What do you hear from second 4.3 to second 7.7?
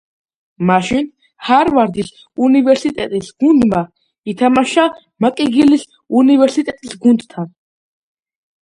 ითამაშა მაკგილის უნივერსიტეტის გუნდთან.